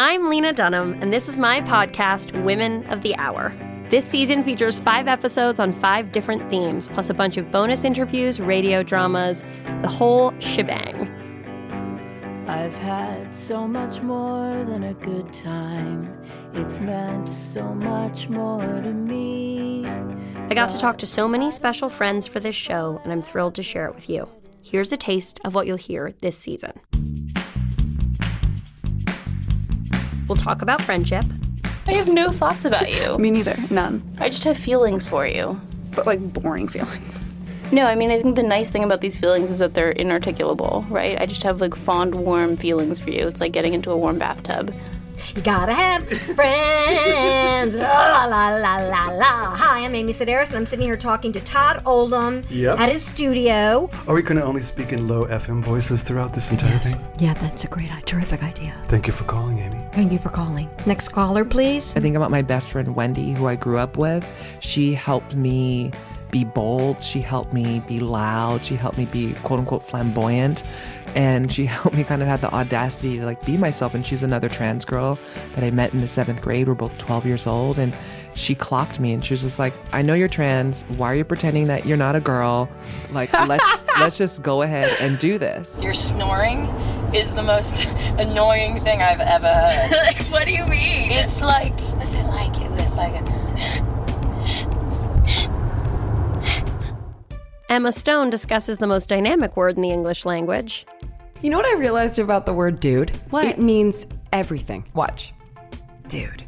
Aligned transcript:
I'm 0.00 0.28
Lena 0.28 0.52
Dunham, 0.52 0.92
and 1.02 1.12
this 1.12 1.28
is 1.28 1.40
my 1.40 1.60
podcast, 1.60 2.44
Women 2.44 2.86
of 2.86 3.02
the 3.02 3.16
Hour. 3.16 3.52
This 3.90 4.06
season 4.06 4.44
features 4.44 4.78
five 4.78 5.08
episodes 5.08 5.58
on 5.58 5.72
five 5.72 6.12
different 6.12 6.48
themes, 6.48 6.86
plus 6.86 7.10
a 7.10 7.14
bunch 7.14 7.36
of 7.36 7.50
bonus 7.50 7.82
interviews, 7.82 8.38
radio 8.38 8.84
dramas, 8.84 9.42
the 9.82 9.88
whole 9.88 10.38
shebang. 10.38 11.08
I've 12.46 12.78
had 12.78 13.34
so 13.34 13.66
much 13.66 14.00
more 14.00 14.64
than 14.66 14.84
a 14.84 14.94
good 14.94 15.32
time. 15.32 16.16
It's 16.54 16.78
meant 16.78 17.28
so 17.28 17.74
much 17.74 18.28
more 18.28 18.62
to 18.80 18.92
me. 18.92 19.84
I 19.84 20.54
got 20.54 20.68
to 20.68 20.78
talk 20.78 20.98
to 20.98 21.06
so 21.06 21.26
many 21.26 21.50
special 21.50 21.88
friends 21.88 22.28
for 22.28 22.38
this 22.38 22.54
show, 22.54 23.00
and 23.02 23.12
I'm 23.12 23.20
thrilled 23.20 23.56
to 23.56 23.64
share 23.64 23.86
it 23.86 23.96
with 23.96 24.08
you. 24.08 24.28
Here's 24.62 24.92
a 24.92 24.96
taste 24.96 25.40
of 25.44 25.56
what 25.56 25.66
you'll 25.66 25.76
hear 25.76 26.14
this 26.20 26.38
season. 26.38 26.78
We'll 30.28 30.36
talk 30.36 30.62
about 30.62 30.82
friendship. 30.82 31.24
I 31.86 31.92
have 31.92 32.12
no 32.12 32.30
thoughts 32.30 32.66
about 32.66 32.92
you. 32.92 33.16
Me 33.16 33.30
neither. 33.30 33.56
None. 33.70 34.02
I 34.18 34.28
just 34.28 34.44
have 34.44 34.58
feelings 34.58 35.06
for 35.06 35.26
you. 35.26 35.58
But 35.92 36.06
like 36.06 36.20
boring 36.34 36.68
feelings. 36.68 37.22
No, 37.72 37.86
I 37.86 37.94
mean, 37.94 38.10
I 38.10 38.20
think 38.20 38.36
the 38.36 38.42
nice 38.42 38.70
thing 38.70 38.84
about 38.84 39.00
these 39.00 39.18
feelings 39.18 39.50
is 39.50 39.58
that 39.58 39.74
they're 39.74 39.92
inarticulable, 39.92 40.88
right? 40.90 41.20
I 41.20 41.26
just 41.26 41.42
have 41.42 41.60
like 41.60 41.74
fond, 41.74 42.14
warm 42.14 42.56
feelings 42.56 42.98
for 42.98 43.10
you. 43.10 43.26
It's 43.26 43.40
like 43.40 43.52
getting 43.52 43.74
into 43.74 43.90
a 43.90 43.96
warm 43.96 44.18
bathtub. 44.18 44.74
You 45.34 45.42
gotta 45.42 45.74
have 45.74 46.06
friends. 46.08 47.74
la 47.74 48.24
la 48.26 48.48
la 48.56 48.76
la 48.76 49.06
la. 49.10 49.56
Hi, 49.56 49.84
I'm 49.84 49.94
Amy 49.94 50.12
Sedaris, 50.12 50.48
and 50.48 50.56
I'm 50.58 50.66
sitting 50.66 50.84
here 50.84 50.96
talking 50.96 51.32
to 51.32 51.40
Todd 51.40 51.82
Oldham 51.86 52.42
Yep. 52.50 52.78
at 52.78 52.90
his 52.92 53.02
studio. 53.04 53.90
Are 54.06 54.14
we 54.14 54.22
going 54.22 54.36
to 54.38 54.44
only 54.44 54.62
speak 54.62 54.92
in 54.92 55.08
low 55.08 55.26
FM 55.26 55.62
voices 55.62 56.02
throughout 56.02 56.32
this 56.32 56.50
entire 56.50 56.78
thing? 56.78 57.00
Yeah, 57.18 57.34
that's 57.34 57.64
a 57.64 57.68
great, 57.68 57.90
terrific 58.06 58.42
idea. 58.42 58.72
Thank 58.88 59.06
you 59.06 59.12
for 59.12 59.24
calling, 59.24 59.58
Amy. 59.58 59.80
Thank 59.92 60.12
you 60.12 60.18
for 60.18 60.28
calling. 60.30 60.68
Next 60.86 61.08
caller, 61.08 61.44
please. 61.44 61.94
I 61.96 62.00
think 62.00 62.16
about 62.16 62.30
my 62.30 62.42
best 62.42 62.70
friend 62.70 62.94
Wendy, 62.94 63.32
who 63.32 63.46
I 63.46 63.56
grew 63.56 63.78
up 63.78 63.96
with. 63.96 64.24
She 64.60 64.94
helped 64.94 65.34
me 65.34 65.90
be 66.30 66.44
bold. 66.44 67.02
She 67.02 67.20
helped 67.20 67.52
me 67.52 67.80
be 67.86 68.00
loud. 68.00 68.64
She 68.64 68.76
helped 68.76 68.98
me 68.98 69.06
be 69.06 69.34
quote 69.42 69.60
unquote 69.60 69.84
flamboyant. 69.84 70.62
And 71.14 71.50
she 71.50 71.64
helped 71.66 71.96
me 71.96 72.04
kind 72.04 72.22
of 72.22 72.28
have 72.28 72.40
the 72.40 72.52
audacity 72.52 73.18
to 73.18 73.24
like 73.24 73.44
be 73.44 73.56
myself. 73.56 73.94
And 73.94 74.04
she's 74.04 74.22
another 74.22 74.48
trans 74.48 74.84
girl 74.84 75.18
that 75.54 75.64
I 75.64 75.70
met 75.70 75.92
in 75.92 76.00
the 76.00 76.08
seventh 76.08 76.42
grade. 76.42 76.68
We're 76.68 76.74
both 76.74 76.96
12 76.98 77.26
years 77.26 77.46
old. 77.46 77.78
And 77.78 77.96
she 78.34 78.54
clocked 78.54 79.00
me 79.00 79.12
and 79.12 79.24
she 79.24 79.34
was 79.34 79.42
just 79.42 79.58
like, 79.58 79.74
I 79.92 80.02
know 80.02 80.14
you're 80.14 80.28
trans. 80.28 80.82
Why 80.96 81.12
are 81.12 81.14
you 81.14 81.24
pretending 81.24 81.66
that 81.68 81.86
you're 81.86 81.96
not 81.96 82.14
a 82.14 82.20
girl? 82.20 82.68
Like, 83.10 83.32
let's 83.48 83.84
let's 83.98 84.18
just 84.18 84.42
go 84.42 84.62
ahead 84.62 84.90
and 85.00 85.18
do 85.18 85.38
this. 85.38 85.80
Your 85.82 85.94
snoring 85.94 86.66
is 87.14 87.32
the 87.32 87.42
most 87.42 87.86
annoying 88.18 88.80
thing 88.80 89.02
I've 89.02 89.20
ever 89.20 89.48
heard. 89.48 89.90
like, 89.92 90.18
what 90.30 90.44
do 90.44 90.52
you 90.52 90.66
mean? 90.66 91.10
It's 91.10 91.42
like, 91.42 91.76
was 91.96 92.12
it 92.14 92.22
like, 92.24 92.60
it 92.60 92.70
was 92.70 92.96
like, 92.96 93.14
a, 93.14 94.17
Emma 97.68 97.92
Stone 97.92 98.30
discusses 98.30 98.78
the 98.78 98.86
most 98.86 99.10
dynamic 99.10 99.54
word 99.54 99.76
in 99.76 99.82
the 99.82 99.90
English 99.90 100.24
language. 100.24 100.86
You 101.42 101.50
know 101.50 101.58
what 101.58 101.66
I 101.66 101.78
realized 101.78 102.18
about 102.18 102.46
the 102.46 102.52
word 102.54 102.80
dude? 102.80 103.10
What? 103.28 103.44
It 103.44 103.58
means 103.58 104.06
everything. 104.32 104.86
Watch. 104.94 105.34
Dude. 106.06 106.44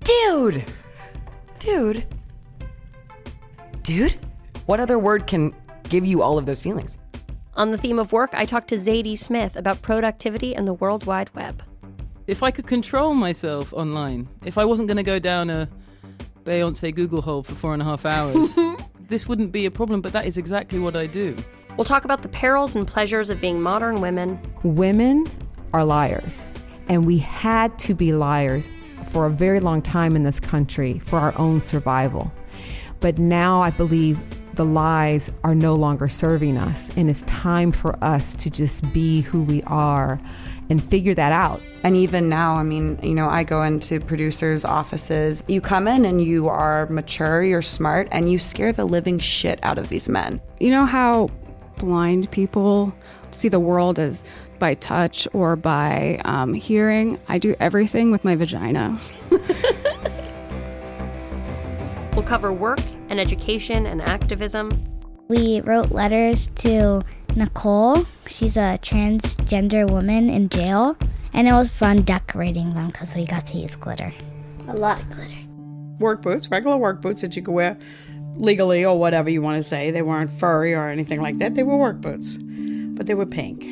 Dude! 0.00 0.64
Dude. 1.58 2.04
Dude? 3.82 4.18
What 4.66 4.78
other 4.78 4.98
word 4.98 5.26
can 5.26 5.54
give 5.84 6.04
you 6.04 6.20
all 6.20 6.36
of 6.36 6.44
those 6.44 6.60
feelings? 6.60 6.98
On 7.54 7.70
the 7.70 7.78
theme 7.78 7.98
of 7.98 8.12
work, 8.12 8.30
I 8.34 8.44
talked 8.44 8.68
to 8.68 8.74
Zadie 8.74 9.16
Smith 9.16 9.56
about 9.56 9.80
productivity 9.80 10.54
and 10.54 10.68
the 10.68 10.74
World 10.74 11.06
Wide 11.06 11.34
Web. 11.34 11.62
If 12.26 12.42
I 12.42 12.50
could 12.50 12.66
control 12.66 13.14
myself 13.14 13.72
online, 13.72 14.28
if 14.44 14.58
I 14.58 14.66
wasn't 14.66 14.88
going 14.88 14.98
to 14.98 15.02
go 15.02 15.18
down 15.18 15.48
a 15.48 15.68
Beyonce 16.44 16.94
Google 16.94 17.22
hole 17.22 17.42
for 17.42 17.54
four 17.54 17.72
and 17.72 17.80
a 17.80 17.86
half 17.86 18.04
hours, 18.04 18.54
this 19.08 19.28
wouldn't 19.28 19.52
be 19.52 19.66
a 19.66 19.70
problem, 19.70 20.00
but 20.00 20.12
that 20.12 20.26
is 20.26 20.36
exactly 20.38 20.78
what 20.78 20.96
I 20.96 21.06
do. 21.06 21.36
We'll 21.76 21.84
talk 21.84 22.04
about 22.04 22.22
the 22.22 22.28
perils 22.28 22.74
and 22.74 22.86
pleasures 22.86 23.30
of 23.30 23.40
being 23.40 23.60
modern 23.60 24.00
women. 24.00 24.40
Women 24.62 25.26
are 25.72 25.84
liars, 25.84 26.40
and 26.88 27.06
we 27.06 27.18
had 27.18 27.78
to 27.80 27.94
be 27.94 28.12
liars 28.12 28.70
for 29.10 29.26
a 29.26 29.30
very 29.30 29.60
long 29.60 29.82
time 29.82 30.16
in 30.16 30.22
this 30.22 30.40
country 30.40 30.98
for 31.00 31.18
our 31.18 31.36
own 31.38 31.60
survival. 31.60 32.32
But 33.00 33.18
now 33.18 33.60
I 33.60 33.70
believe 33.70 34.20
the 34.56 34.64
lies 34.64 35.30
are 35.42 35.54
no 35.54 35.74
longer 35.74 36.08
serving 36.08 36.56
us, 36.56 36.88
and 36.96 37.10
it's 37.10 37.22
time 37.22 37.72
for 37.72 38.02
us 38.02 38.34
to 38.36 38.50
just 38.50 38.92
be 38.92 39.20
who 39.22 39.42
we 39.42 39.62
are 39.64 40.20
and 40.70 40.82
figure 40.82 41.14
that 41.14 41.32
out. 41.32 41.60
And 41.82 41.96
even 41.96 42.28
now, 42.28 42.54
I 42.54 42.62
mean, 42.62 42.98
you 43.02 43.14
know, 43.14 43.28
I 43.28 43.44
go 43.44 43.62
into 43.62 44.00
producers' 44.00 44.64
offices. 44.64 45.42
You 45.48 45.60
come 45.60 45.86
in 45.86 46.04
and 46.04 46.22
you 46.22 46.48
are 46.48 46.86
mature, 46.86 47.42
you're 47.42 47.62
smart, 47.62 48.08
and 48.10 48.30
you 48.30 48.38
scare 48.38 48.72
the 48.72 48.86
living 48.86 49.18
shit 49.18 49.58
out 49.62 49.78
of 49.78 49.88
these 49.88 50.08
men. 50.08 50.40
You 50.60 50.70
know 50.70 50.86
how 50.86 51.30
blind 51.76 52.30
people 52.30 52.94
see 53.30 53.48
the 53.48 53.60
world 53.60 53.98
as 53.98 54.24
by 54.58 54.74
touch 54.74 55.28
or 55.34 55.56
by 55.56 56.20
um, 56.24 56.54
hearing? 56.54 57.20
I 57.28 57.38
do 57.38 57.54
everything 57.60 58.10
with 58.10 58.24
my 58.24 58.34
vagina. 58.34 58.98
We'll 62.14 62.22
cover 62.22 62.52
work 62.52 62.80
and 63.08 63.18
education 63.18 63.86
and 63.86 64.00
activism. 64.02 64.82
We 65.26 65.60
wrote 65.62 65.90
letters 65.90 66.50
to 66.56 67.02
Nicole. 67.34 68.06
She's 68.26 68.56
a 68.56 68.78
transgender 68.82 69.90
woman 69.90 70.30
in 70.30 70.48
jail. 70.48 70.96
And 71.32 71.48
it 71.48 71.52
was 71.52 71.70
fun 71.70 72.02
decorating 72.02 72.74
them 72.74 72.86
because 72.86 73.16
we 73.16 73.26
got 73.26 73.46
to 73.48 73.58
use 73.58 73.74
glitter. 73.74 74.14
A 74.68 74.74
lot 74.74 75.00
of 75.00 75.10
glitter. 75.10 75.34
Work 75.98 76.22
boots, 76.22 76.48
regular 76.48 76.76
work 76.76 77.00
boots 77.00 77.22
that 77.22 77.34
you 77.34 77.42
could 77.42 77.52
wear 77.52 77.76
legally 78.36 78.84
or 78.84 78.96
whatever 78.96 79.28
you 79.28 79.42
want 79.42 79.58
to 79.58 79.64
say. 79.64 79.90
They 79.90 80.02
weren't 80.02 80.30
furry 80.30 80.72
or 80.72 80.88
anything 80.88 81.20
like 81.20 81.38
that. 81.38 81.56
They 81.56 81.64
were 81.64 81.76
work 81.76 82.00
boots, 82.00 82.36
but 82.36 83.06
they 83.06 83.14
were 83.14 83.26
pink. 83.26 83.64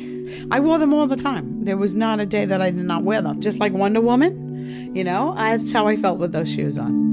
I 0.51 0.59
wore 0.59 0.77
them 0.77 0.93
all 0.93 1.07
the 1.07 1.15
time. 1.15 1.63
There 1.63 1.77
was 1.77 1.93
not 1.93 2.19
a 2.19 2.25
day 2.25 2.43
that 2.43 2.61
I 2.61 2.71
did 2.71 2.83
not 2.83 3.03
wear 3.03 3.21
them. 3.21 3.39
Just 3.39 3.59
like 3.59 3.71
Wonder 3.71 4.01
Woman, 4.01 4.93
you 4.93 5.05
know, 5.05 5.33
that's 5.35 5.71
how 5.71 5.87
I 5.87 5.95
felt 5.95 6.19
with 6.19 6.33
those 6.33 6.51
shoes 6.51 6.77
on. 6.77 7.12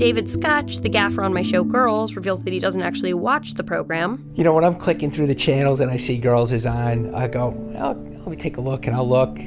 David 0.00 0.30
Scotch, 0.30 0.78
the 0.78 0.88
gaffer 0.88 1.22
on 1.22 1.34
my 1.34 1.42
show 1.42 1.62
Girls, 1.62 2.16
reveals 2.16 2.42
that 2.44 2.54
he 2.54 2.58
doesn't 2.58 2.80
actually 2.80 3.12
watch 3.12 3.52
the 3.52 3.62
program. 3.62 4.32
You 4.34 4.44
know, 4.44 4.54
when 4.54 4.64
I'm 4.64 4.76
clicking 4.76 5.10
through 5.10 5.26
the 5.26 5.34
channels 5.34 5.78
and 5.78 5.90
I 5.90 5.98
see 5.98 6.16
Girls 6.16 6.52
is 6.52 6.64
on, 6.64 7.14
I 7.14 7.28
go, 7.28 7.48
oh, 7.76 7.92
let 8.20 8.26
me 8.26 8.34
take 8.34 8.56
a 8.56 8.62
look, 8.62 8.86
and 8.86 8.96
I'll 8.96 9.06
look. 9.06 9.38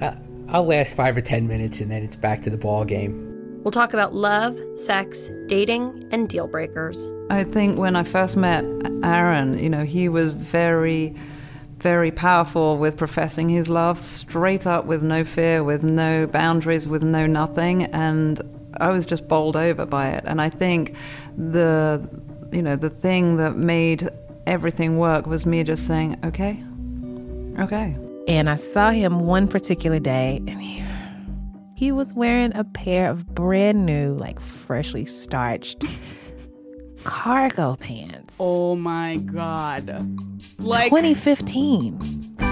Uh, 0.00 0.16
I'll 0.48 0.66
last 0.66 0.96
five 0.96 1.16
or 1.16 1.20
ten 1.20 1.46
minutes, 1.46 1.80
and 1.80 1.92
then 1.92 2.02
it's 2.02 2.16
back 2.16 2.42
to 2.42 2.50
the 2.50 2.56
ball 2.56 2.84
game. 2.84 3.60
We'll 3.62 3.70
talk 3.70 3.94
about 3.94 4.12
love, 4.12 4.58
sex, 4.74 5.30
dating, 5.46 6.08
and 6.10 6.28
deal 6.28 6.48
breakers. 6.48 7.06
I 7.30 7.44
think 7.44 7.78
when 7.78 7.94
I 7.94 8.02
first 8.02 8.36
met 8.36 8.64
Aaron, 9.04 9.56
you 9.56 9.70
know, 9.70 9.84
he 9.84 10.08
was 10.08 10.32
very, 10.32 11.14
very 11.78 12.10
powerful 12.10 12.78
with 12.78 12.96
professing 12.96 13.48
his 13.48 13.68
love, 13.68 14.00
straight 14.00 14.66
up 14.66 14.86
with 14.86 15.04
no 15.04 15.22
fear, 15.22 15.62
with 15.62 15.84
no 15.84 16.26
boundaries, 16.26 16.88
with 16.88 17.04
no 17.04 17.28
nothing. 17.28 17.84
And 17.84 18.40
I 18.80 18.90
was 18.90 19.06
just 19.06 19.28
bowled 19.28 19.56
over 19.56 19.86
by 19.86 20.08
it. 20.08 20.24
And 20.26 20.40
I 20.40 20.48
think 20.48 20.94
the, 21.36 22.06
you 22.52 22.62
know, 22.62 22.76
the 22.76 22.90
thing 22.90 23.36
that 23.36 23.56
made 23.56 24.08
everything 24.46 24.98
work 24.98 25.26
was 25.26 25.46
me 25.46 25.62
just 25.64 25.86
saying, 25.86 26.18
okay, 26.24 26.62
okay. 27.62 27.96
And 28.26 28.48
I 28.48 28.56
saw 28.56 28.90
him 28.90 29.20
one 29.20 29.48
particular 29.48 29.98
day, 29.98 30.40
and 30.46 30.60
he, 30.60 30.82
he 31.74 31.92
was 31.92 32.12
wearing 32.14 32.54
a 32.56 32.64
pair 32.64 33.10
of 33.10 33.26
brand 33.34 33.84
new, 33.84 34.14
like 34.14 34.40
freshly 34.40 35.04
starched 35.04 35.84
cargo 37.04 37.76
pants. 37.76 38.36
Oh 38.40 38.76
my 38.76 39.16
god. 39.16 39.88
Like 40.58 40.90
2015. 40.90 42.43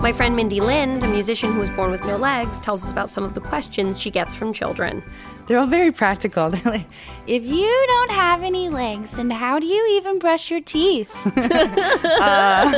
My 0.00 0.12
friend 0.12 0.34
Mindy 0.34 0.60
Lind, 0.60 1.04
a 1.04 1.08
musician 1.08 1.52
who 1.52 1.58
was 1.58 1.68
born 1.68 1.90
with 1.90 2.02
no 2.04 2.16
legs, 2.16 2.58
tells 2.58 2.82
us 2.82 2.90
about 2.90 3.10
some 3.10 3.22
of 3.22 3.34
the 3.34 3.40
questions 3.40 4.00
she 4.00 4.10
gets 4.10 4.34
from 4.34 4.50
children. 4.54 5.04
They're 5.46 5.58
all 5.58 5.66
very 5.66 5.92
practical. 5.92 6.48
They're 6.50 6.62
like, 6.64 6.86
if 7.26 7.42
you 7.42 7.84
don't 7.86 8.10
have 8.12 8.42
any 8.42 8.70
legs, 8.70 9.12
then 9.12 9.28
how 9.28 9.58
do 9.58 9.66
you 9.66 9.98
even 9.98 10.18
brush 10.18 10.50
your 10.50 10.62
teeth? 10.62 11.10
uh, 11.36 12.70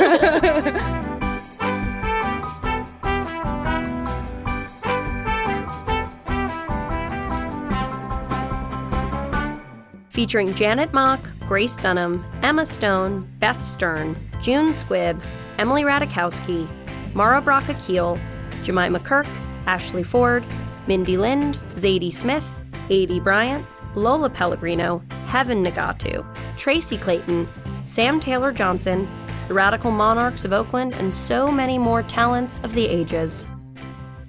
featuring 10.09 10.53
Janet 10.53 10.91
Mock, 10.91 11.25
Grace 11.47 11.77
Dunham, 11.77 12.25
Emma 12.41 12.65
Stone, 12.65 13.31
Beth 13.39 13.61
Stern, 13.61 14.17
June 14.41 14.73
Squibb, 14.73 15.23
Emily 15.57 15.83
Ratajkowski, 15.83 16.67
Mara 17.13 17.41
Brock 17.41 17.69
Akil, 17.69 18.19
Jemima 18.63 18.99
Kirke, 18.99 19.27
Ashley 19.67 20.03
Ford, 20.03 20.45
Mindy 20.87 21.17
Lind, 21.17 21.59
Zadie 21.73 22.11
Smith, 22.11 22.45
Aidy 22.89 23.23
Bryant, 23.23 23.65
Lola 23.95 24.29
Pellegrino, 24.29 25.01
Hebben 25.27 25.63
Nigatu, 25.63 26.25
Tracy 26.57 26.97
Clayton, 26.97 27.47
Sam 27.83 28.19
Taylor 28.19 28.51
Johnson, 28.51 29.07
the 29.47 29.53
radical 29.53 29.91
monarchs 29.91 30.45
of 30.45 30.53
Oakland, 30.53 30.95
and 30.95 31.13
so 31.13 31.51
many 31.51 31.77
more 31.77 32.01
talents 32.01 32.59
of 32.61 32.73
the 32.73 32.85
ages. 32.85 33.47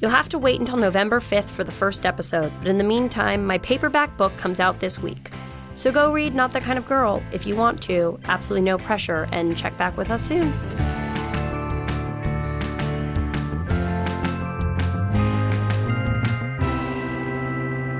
You'll 0.01 0.11
have 0.11 0.29
to 0.31 0.39
wait 0.39 0.61
until 0.61 0.77
November 0.77 1.21
5th 1.21 1.49
for 1.49 1.65
the 1.65 1.73
first 1.73 2.05
episode, 2.05 2.53
but 2.59 2.69
in 2.69 2.77
the 2.77 2.85
meantime, 2.85 3.47
my 3.47 3.59
paperback 3.59 4.17
book 4.19 4.37
comes 4.37 4.61
out 4.61 4.81
this 4.81 4.99
week. 4.99 5.31
So 5.73 5.91
go 5.91 6.13
read 6.13 6.35
Not 6.35 6.53
That 6.53 6.63
Kind 6.63 6.79
of 6.79 6.87
Girl 6.87 7.23
if 7.33 7.47
you 7.47 7.57
want 7.57 7.81
to, 7.83 8.21
absolutely 8.25 8.65
no 8.65 8.77
pressure, 8.77 9.29
and 9.33 9.57
check 9.57 9.77
back 9.79 9.97
with 9.97 10.11
us 10.11 10.23
soon. 10.23 10.53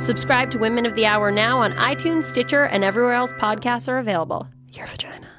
Subscribe 0.05 0.51
to 0.51 0.59
Women 0.59 0.85
of 0.85 0.95
the 0.97 1.07
Hour 1.07 1.31
now 1.31 1.61
on 1.61 1.73
iTunes, 1.73 2.25
Stitcher, 2.25 2.65
and 2.65 2.85
everywhere 2.85 3.15
else 3.15 3.33
podcasts 3.33 3.89
are 3.89 3.97
available. 3.97 4.47
Your 4.71 4.87
vagina. 4.87 5.34